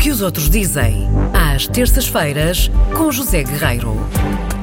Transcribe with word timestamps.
que 0.00 0.10
os 0.10 0.22
outros 0.22 0.48
dizem, 0.48 1.06
às 1.34 1.66
terças-feiras, 1.66 2.70
com 2.96 3.12
José 3.12 3.44
Guerreiro. 3.44 3.94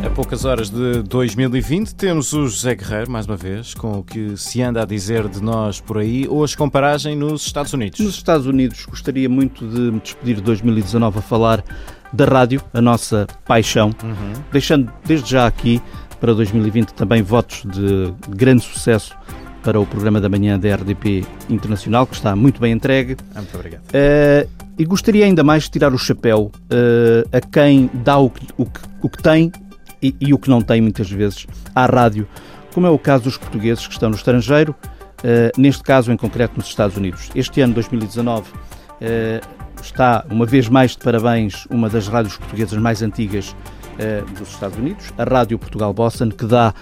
A 0.04 0.10
poucas 0.10 0.46
horas 0.46 0.68
de 0.68 1.04
2020 1.04 1.94
temos 1.94 2.34
o 2.34 2.48
José 2.48 2.74
Guerreiro, 2.74 3.12
mais 3.12 3.28
uma 3.28 3.38
vez, 3.38 3.76
com 3.76 4.00
o 4.00 4.04
que 4.04 4.36
se 4.36 4.64
anda 4.64 4.82
a 4.82 4.86
dizer 4.86 5.30
de 5.30 5.40
nós 5.40 5.80
por 5.80 6.00
aí, 6.00 6.28
hoje 6.28 6.58
com 6.58 6.68
paragem 6.68 7.16
nos 7.16 7.46
Estados 7.46 7.72
Unidos. 7.72 8.00
Nos 8.00 8.16
Estados 8.16 8.48
Unidos, 8.48 8.84
gostaria 8.88 9.30
muito 9.30 9.64
de 9.68 9.92
me 9.92 10.00
despedir 10.00 10.38
de 10.38 10.42
2019 10.42 11.20
a 11.20 11.22
falar 11.22 11.64
da 12.12 12.26
rádio, 12.26 12.60
a 12.74 12.82
nossa 12.82 13.28
paixão, 13.46 13.92
uhum. 14.04 14.34
deixando 14.52 14.92
desde 15.06 15.30
já 15.30 15.46
aqui 15.46 15.80
para 16.20 16.34
2020 16.34 16.96
também 16.96 17.22
votos 17.22 17.62
de 17.64 18.12
grande 18.30 18.64
sucesso 18.64 19.16
para 19.62 19.80
o 19.80 19.86
programa 19.86 20.20
da 20.20 20.30
manhã 20.30 20.58
da 20.58 20.74
RDP 20.74 21.24
Internacional, 21.48 22.08
que 22.08 22.16
está 22.16 22.36
muito 22.36 22.60
bem 22.60 22.74
entregue. 22.74 23.18
Ah, 23.36 23.42
muito 23.42 23.56
obrigado. 23.56 23.84
Uh, 23.90 24.67
e 24.78 24.86
gostaria 24.86 25.26
ainda 25.26 25.44
mais 25.44 25.64
de 25.64 25.72
tirar 25.72 25.94
o 25.94 25.98
chapéu 25.98 26.52
uh, 26.52 27.36
a 27.36 27.42
quem 27.42 27.90
dá 27.94 28.18
o 28.18 28.30
que, 28.30 28.48
o 28.58 28.66
que, 28.66 28.80
o 29.02 29.10
que 29.10 29.24
tem 29.24 29.52
e, 30.02 30.16
e, 30.22 30.34
o 30.34 30.38
que 30.38 30.50
não 30.50 30.62
tem 30.62 30.80
muitas 30.80 31.10
vezes 31.10 31.48
à 31.74 31.88
rádio, 31.88 32.28
como 32.74 32.86
é 32.86 32.90
o 32.90 33.00
caso 33.00 33.24
dos 33.24 33.38
portugueses 33.38 33.88
que 33.88 33.94
estão 33.94 34.10
no 34.10 34.16
estrangeiro, 34.16 34.76
uh, 34.76 35.60
neste 35.60 35.82
caso 35.82 36.12
em 36.12 36.18
concreto 36.18 36.54
nos 36.58 36.68
Estados 36.68 36.96
Unidos. 36.96 37.30
Este 37.34 37.62
ano, 37.62 37.74
2019, 37.74 38.52
está 39.80 40.26
uma 40.30 40.46
vez 40.46 40.68
mais 40.68 40.92
de 40.92 40.98
parabéns 40.98 41.68
uma 41.70 41.88
das 41.88 42.08
rádios 42.08 42.36
portuguesas 42.36 42.80
mais 42.80 43.04
antigas 43.04 43.56
dos 44.40 44.50
Estados 44.50 44.76
Unidos, 44.76 45.14
a 45.16 45.24
Rádio 45.24 45.60
Portugal 45.60 45.94
Boston, 45.94 46.30
que 46.30 46.46
dá 46.46 46.74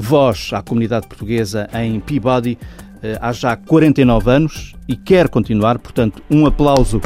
voz 0.00 0.50
à 0.54 0.62
comunidade 0.62 1.06
portuguesa 1.06 1.68
em 1.74 2.00
Peabody 2.00 2.58
eh, 2.62 2.91
há 3.20 3.32
já 3.32 3.56
49 3.56 4.30
anos 4.30 4.74
e 4.88 4.96
quer 4.96 5.28
continuar, 5.28 5.78
portanto, 5.78 6.22
um 6.30 6.46
aplauso 6.46 7.00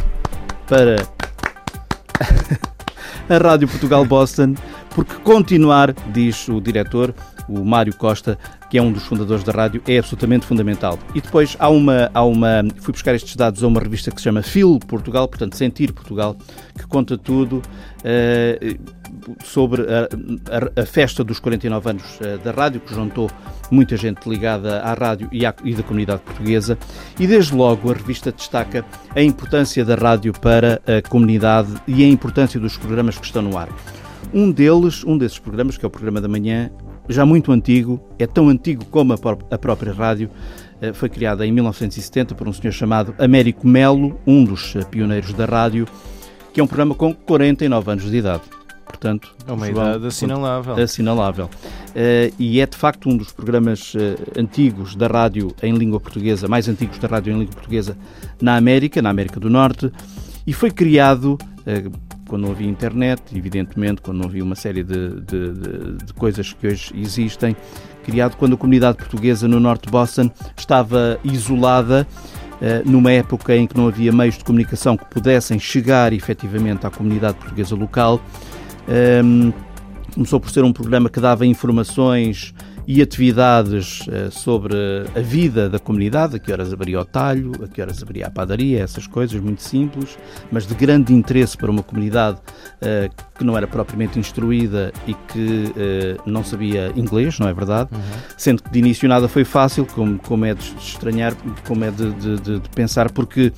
para 0.67 0.97
a 3.29 3.37
Rádio 3.37 3.67
Portugal 3.67 4.05
Boston, 4.05 4.55
porque 4.91 5.15
continuar, 5.15 5.93
diz 6.13 6.47
o 6.47 6.61
diretor, 6.61 7.13
o 7.47 7.63
Mário 7.63 7.95
Costa, 7.95 8.37
que 8.69 8.77
é 8.77 8.81
um 8.81 8.91
dos 8.91 9.03
fundadores 9.03 9.43
da 9.43 9.51
rádio, 9.51 9.81
é 9.87 9.97
absolutamente 9.97 10.45
fundamental. 10.45 10.99
E 11.15 11.21
depois 11.21 11.55
há 11.59 11.69
uma, 11.69 12.09
há 12.13 12.23
uma. 12.23 12.63
Fui 12.79 12.91
buscar 12.91 13.15
estes 13.15 13.35
dados 13.35 13.63
a 13.63 13.67
uma 13.67 13.79
revista 13.79 14.11
que 14.11 14.17
se 14.17 14.23
chama 14.23 14.41
Feel 14.41 14.79
Portugal, 14.79 15.27
portanto, 15.27 15.55
Sentir 15.55 15.93
Portugal, 15.93 16.35
que 16.77 16.85
conta 16.87 17.17
tudo. 17.17 17.61
Uh, 17.99 19.07
sobre 19.43 19.81
a, 19.81 20.79
a, 20.79 20.81
a, 20.81 20.85
festa 20.85 21.23
dos 21.23 21.39
49 21.39 21.89
anos 21.89 22.03
uh, 22.19 22.37
da 22.43 22.51
rádio, 22.51 22.79
que 22.79 22.93
juntou 22.93 23.29
muita 23.71 23.97
gente 23.97 24.27
ligada 24.27 24.81
à 24.81 24.93
rádio 24.93 25.27
e, 25.31 25.45
à, 25.45 25.53
e 25.63 25.73
da 25.73 25.83
comunidade 25.83 26.21
portuguesa. 26.21 26.77
E 27.19 27.27
desde 27.27 27.53
logo 27.53 27.89
a 27.91 27.93
revista 27.93 28.31
destaca 28.31 28.85
a 29.15 29.21
importância 29.21 29.83
da 29.83 29.95
rádio 29.95 30.33
para 30.33 30.81
a 30.85 31.07
comunidade 31.07 31.73
e 31.87 32.03
a 32.03 32.07
importância 32.07 32.59
dos 32.59 32.77
programas 32.77 33.17
que 33.17 33.25
estão 33.25 33.41
no 33.41 33.57
ar. 33.57 33.69
Um 34.33 34.51
deles, 34.51 35.03
um 35.03 35.17
desses 35.17 35.39
programas, 35.39 35.77
que 35.77 35.85
é 35.85 35.87
o 35.87 35.91
programa 35.91 36.19
da 36.19 36.27
manhã, 36.27 36.69
já 37.09 37.25
muito 37.25 37.51
antigo, 37.51 37.99
é 38.17 38.27
tão 38.27 38.49
antigo 38.49 38.85
como 38.85 39.13
a, 39.13 39.17
a 39.51 39.57
própria 39.57 39.93
rádio, 39.93 40.29
uh, 40.81 40.93
foi 40.93 41.09
criada 41.09 41.45
em 41.45 41.51
1970 41.51 42.35
por 42.35 42.47
um 42.47 42.53
senhor 42.53 42.71
chamado 42.71 43.13
Américo 43.17 43.67
Melo, 43.67 44.19
um 44.25 44.43
dos 44.43 44.75
uh, 44.75 44.85
pioneiros 44.87 45.33
da 45.33 45.45
rádio, 45.45 45.87
que 46.53 46.59
é 46.59 46.63
um 46.63 46.67
programa 46.67 46.95
com 46.95 47.13
49 47.13 47.91
anos 47.91 48.09
de 48.09 48.17
idade 48.17 48.43
portanto. 48.87 49.35
É 49.47 49.51
uma 49.51 49.67
João, 49.67 49.89
idade 49.89 50.07
assinalável. 50.07 50.75
Assinalável. 50.75 51.45
Uh, 51.45 52.33
e 52.39 52.59
é 52.59 52.65
de 52.65 52.75
facto 52.75 53.09
um 53.09 53.15
dos 53.15 53.31
programas 53.31 53.93
uh, 53.93 53.99
antigos 54.37 54.95
da 54.95 55.07
rádio 55.07 55.53
em 55.61 55.73
língua 55.75 55.99
portuguesa, 55.99 56.47
mais 56.47 56.67
antigos 56.67 56.97
da 56.97 57.07
rádio 57.07 57.33
em 57.33 57.39
língua 57.39 57.53
portuguesa 57.53 57.97
na 58.41 58.55
América, 58.55 59.01
na 59.01 59.09
América 59.09 59.39
do 59.39 59.49
Norte, 59.49 59.91
e 60.45 60.53
foi 60.53 60.71
criado. 60.71 61.37
Uh, 61.65 62.06
quando 62.27 62.43
não 62.43 62.51
havia 62.51 62.67
internet, 62.67 63.21
evidentemente, 63.35 64.01
quando 64.01 64.17
não 64.17 64.25
havia 64.25 64.43
uma 64.43 64.55
série 64.55 64.83
de, 64.83 65.21
de, 65.21 65.51
de, 65.53 66.05
de 66.05 66.13
coisas 66.13 66.53
que 66.53 66.67
hoje 66.67 66.91
existem, 66.95 67.55
criado 68.03 68.35
quando 68.37 68.53
a 68.53 68.57
comunidade 68.57 68.97
portuguesa 68.97 69.47
no 69.47 69.59
norte 69.59 69.85
de 69.85 69.91
Boston 69.91 70.29
estava 70.55 71.19
isolada 71.23 72.07
numa 72.85 73.11
época 73.11 73.55
em 73.55 73.67
que 73.67 73.77
não 73.77 73.87
havia 73.87 74.11
meios 74.11 74.37
de 74.37 74.43
comunicação 74.43 74.97
que 74.97 75.05
pudessem 75.05 75.59
chegar 75.59 76.11
efetivamente 76.13 76.85
à 76.85 76.89
comunidade 76.89 77.37
portuguesa 77.37 77.75
local. 77.75 78.19
Um, 79.23 79.51
começou 80.13 80.39
por 80.39 80.49
ser 80.49 80.63
um 80.63 80.73
programa 80.73 81.09
que 81.09 81.19
dava 81.19 81.45
informações 81.45 82.53
e 82.87 83.01
atividades 83.01 84.01
uh, 84.07 84.31
sobre 84.31 84.75
a 85.13 85.19
vida 85.19 85.69
da 85.69 85.77
comunidade, 85.77 86.37
a 86.37 86.39
que 86.39 86.51
horas 86.51 86.71
abria 86.71 87.01
o 87.01 87.05
talho, 87.05 87.51
a 87.63 87.67
que 87.67 87.81
horas 87.81 88.01
abria 88.01 88.27
a 88.27 88.31
padaria, 88.31 88.81
essas 88.81 89.05
coisas 89.05 89.39
muito 89.41 89.61
simples, 89.61 90.17
mas 90.49 90.65
de 90.65 90.73
grande 90.73 91.13
interesse 91.13 91.57
para 91.57 91.69
uma 91.69 91.83
comunidade 91.83 92.37
uh, 92.37 93.13
que 93.37 93.43
não 93.43 93.57
era 93.57 93.67
propriamente 93.67 94.17
instruída 94.17 94.93
e 95.05 95.13
que 95.13 95.65
uh, 95.65 96.21
não 96.25 96.43
sabia 96.43 96.91
inglês, 96.95 97.37
não 97.39 97.49
é 97.49 97.53
verdade? 97.53 97.89
Uhum. 97.93 97.99
Sendo 98.37 98.63
que 98.63 98.71
de 98.71 98.79
início 98.79 99.07
nada 99.09 99.27
foi 99.27 99.43
fácil, 99.43 99.85
como, 99.85 100.17
como 100.19 100.45
é 100.45 100.53
de 100.53 100.63
estranhar, 100.79 101.35
como 101.67 101.83
é 101.83 101.91
de, 101.91 102.11
de, 102.13 102.35
de, 102.39 102.59
de 102.59 102.69
pensar, 102.69 103.11
porque 103.11 103.51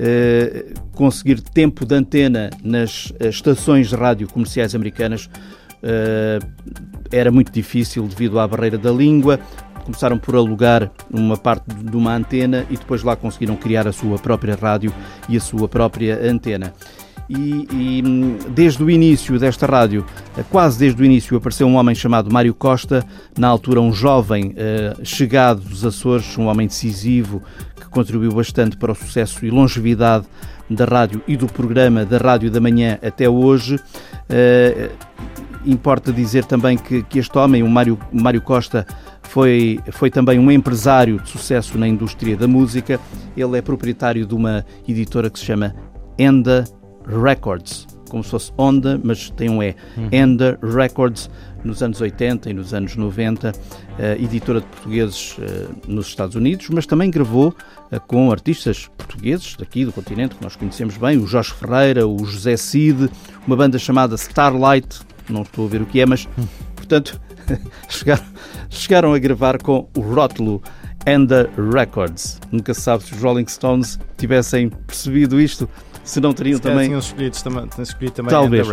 eh, 0.00 0.74
conseguir 0.92 1.40
tempo 1.40 1.84
de 1.84 1.92
antena 1.92 2.50
nas 2.62 3.12
eh, 3.18 3.30
estações 3.30 3.88
de 3.88 3.96
rádio 3.96 4.28
comerciais 4.28 4.72
americanas 4.72 5.28
eh, 5.82 6.38
era 7.10 7.30
muito 7.30 7.52
difícil 7.52 8.06
devido 8.06 8.38
à 8.38 8.46
barreira 8.46 8.78
da 8.78 8.90
língua. 8.90 9.38
Começaram 9.84 10.18
por 10.18 10.36
alugar 10.36 10.90
uma 11.10 11.36
parte 11.36 11.72
de 11.74 11.96
uma 11.96 12.14
antena 12.14 12.66
e 12.68 12.76
depois 12.76 13.02
lá 13.02 13.16
conseguiram 13.16 13.56
criar 13.56 13.88
a 13.88 13.92
sua 13.92 14.18
própria 14.18 14.54
rádio 14.54 14.92
e 15.28 15.36
a 15.36 15.40
sua 15.40 15.68
própria 15.68 16.18
antena. 16.22 16.74
E, 17.28 17.68
e, 17.70 18.02
desde 18.50 18.82
o 18.82 18.90
início 18.90 19.38
desta 19.38 19.66
rádio, 19.66 20.04
quase 20.50 20.78
desde 20.78 21.02
o 21.02 21.04
início, 21.04 21.36
apareceu 21.36 21.66
um 21.66 21.76
homem 21.76 21.94
chamado 21.94 22.32
Mário 22.32 22.54
Costa, 22.54 23.04
na 23.38 23.48
altura 23.48 23.82
um 23.82 23.92
jovem 23.92 24.54
uh, 24.54 25.04
chegado 25.04 25.60
dos 25.60 25.84
Açores, 25.84 26.38
um 26.38 26.46
homem 26.46 26.66
decisivo, 26.66 27.42
que 27.78 27.86
contribuiu 27.88 28.32
bastante 28.32 28.78
para 28.78 28.92
o 28.92 28.94
sucesso 28.94 29.44
e 29.44 29.50
longevidade 29.50 30.26
da 30.70 30.86
rádio 30.86 31.22
e 31.28 31.36
do 31.36 31.46
programa 31.46 32.04
da 32.04 32.16
Rádio 32.16 32.50
da 32.50 32.60
Manhã 32.60 32.98
até 33.02 33.28
hoje. 33.28 33.76
Uh, 33.76 34.90
importa 35.68 36.12
dizer 36.12 36.44
também 36.44 36.76
que, 36.76 37.02
que 37.02 37.18
este 37.18 37.36
homem, 37.36 37.62
o 37.62 37.68
Mário, 37.68 37.98
Mário 38.12 38.40
Costa, 38.40 38.86
foi, 39.22 39.78
foi 39.92 40.10
também 40.10 40.38
um 40.38 40.50
empresário 40.50 41.20
de 41.20 41.28
sucesso 41.28 41.76
na 41.76 41.86
indústria 41.86 42.36
da 42.36 42.48
música. 42.48 42.98
Ele 43.36 43.58
é 43.58 43.62
proprietário 43.62 44.26
de 44.26 44.34
uma 44.34 44.64
editora 44.86 45.28
que 45.28 45.38
se 45.38 45.44
chama 45.44 45.74
Enda 46.18 46.64
Records, 47.06 47.86
como 48.08 48.24
se 48.24 48.30
fosse 48.30 48.52
Onda, 48.56 48.98
mas 49.02 49.30
tem 49.30 49.50
um 49.50 49.62
E. 49.62 49.74
Uhum. 49.96 50.08
Enda 50.10 50.58
Records, 50.62 51.30
nos 51.62 51.82
anos 51.82 52.00
80 52.00 52.50
e 52.50 52.54
nos 52.54 52.72
anos 52.72 52.96
90, 52.96 53.50
uh, 53.50 54.22
editora 54.22 54.60
de 54.60 54.66
portugueses 54.66 55.36
uh, 55.38 55.42
nos 55.86 56.06
Estados 56.06 56.34
Unidos, 56.34 56.68
mas 56.70 56.86
também 56.86 57.10
gravou 57.10 57.48
uh, 57.48 58.00
com 58.06 58.30
artistas 58.30 58.88
portugueses 58.96 59.56
daqui 59.56 59.84
do 59.84 59.92
continente, 59.92 60.36
que 60.36 60.42
nós 60.42 60.56
conhecemos 60.56 60.96
bem, 60.96 61.18
o 61.18 61.26
Jorge 61.26 61.52
Ferreira, 61.52 62.06
o 62.06 62.24
José 62.24 62.56
Cid, 62.56 63.10
uma 63.46 63.56
banda 63.56 63.78
chamada 63.78 64.14
Starlight, 64.14 65.00
não 65.28 65.42
estou 65.42 65.66
a 65.66 65.68
ver 65.68 65.82
o 65.82 65.86
que 65.86 66.00
é, 66.00 66.06
mas, 66.06 66.28
portanto, 66.76 67.20
chegaram, 67.88 68.24
chegaram 68.68 69.14
a 69.14 69.18
gravar 69.18 69.62
com 69.62 69.88
o 69.96 70.00
rótulo 70.00 70.62
Enda 71.06 71.48
Records. 71.72 72.40
Nunca 72.50 72.74
se 72.74 72.80
sabe 72.82 73.02
se 73.04 73.14
os 73.14 73.22
Rolling 73.22 73.46
Stones 73.46 73.98
tivessem 74.16 74.68
percebido 74.68 75.40
isto 75.40 75.68
se 76.08 76.20
não 76.20 76.32
teriam 76.32 76.56
se 76.56 76.62
também. 76.62 76.86
Tinham 76.86 76.98
escolhido, 76.98 77.36
escolhido 77.82 78.14
também 78.14 78.30
Talvez. 78.30 78.66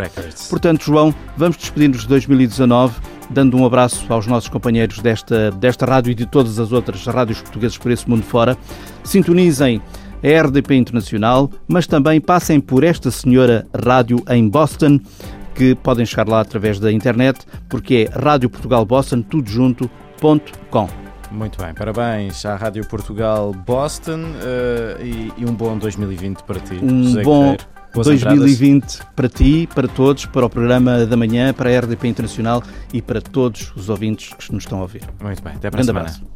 Portanto, 0.50 0.86
João, 0.86 1.14
vamos 1.36 1.58
despedir-nos 1.58 2.02
de 2.04 2.08
2019, 2.08 2.96
dando 3.30 3.58
um 3.58 3.66
abraço 3.66 4.06
aos 4.12 4.26
nossos 4.26 4.50
companheiros 4.50 5.00
desta, 5.00 5.52
desta 5.52 5.86
rádio 5.86 6.12
e 6.12 6.16
de 6.16 6.26
todas 6.26 6.60
as 6.60 6.72
outras 6.72 7.06
rádios 7.06 7.42
portuguesas 7.42 7.78
por 7.78 7.92
esse 7.92 8.10
mundo 8.10 8.24
fora. 8.24 8.58
Sintonizem 9.04 9.82
a 10.24 10.42
RDP 10.44 10.76
Internacional, 10.76 11.52
mas 11.68 11.86
também 11.86 12.22
passem 12.22 12.62
por 12.62 12.84
esta 12.84 13.12
senhora 13.12 13.68
rádio 13.86 14.24
em 14.30 14.48
Boston, 14.48 15.00
que 15.56 15.74
podem 15.76 16.06
chegar 16.06 16.28
lá 16.28 16.42
através 16.42 16.80
da 16.80 16.92
internet, 16.92 17.40
porque 17.70 18.10
é 18.12 18.20
Rádio 18.20 18.50
Portugal 18.50 18.86
Boston, 18.86 19.22
tudo 19.22 19.50
junto.com. 19.50 20.90
Muito 21.32 21.62
bem, 21.62 21.74
parabéns 21.74 22.46
à 22.46 22.56
Rádio 22.56 22.86
Portugal 22.88 23.54
Boston 23.66 24.20
uh, 24.20 25.04
e, 25.04 25.34
e, 25.38 25.46
um 25.46 25.54
bom 25.54 25.78
2020 25.78 26.44
para 26.44 26.60
ti. 26.60 26.76
Um 26.82 27.04
José 27.04 27.24
bom 27.24 27.58
2020 27.94 28.84
entradas. 28.84 29.08
para 29.16 29.30
ti, 29.30 29.70
para 29.74 29.88
todos, 29.88 30.26
para 30.26 30.46
o 30.46 30.50
programa 30.50 31.06
da 31.06 31.18
manhã, 31.18 31.54
para 31.54 31.70
a 31.70 31.80
RDP 31.80 32.08
Internacional 32.08 32.62
e 32.94 33.02
para 33.02 33.22
todos 33.22 33.74
os 33.76 33.90
ouvintes 33.90 34.34
que 34.34 34.54
nos 34.54 34.64
estão 34.64 34.80
a 34.80 34.82
ouvir. 34.84 35.04
Muito 35.22 35.42
bem, 35.42 35.54
até 35.56 35.72
para 35.72 35.82
a 35.82 35.84
semana. 35.84 36.10
Abraço. 36.10 36.35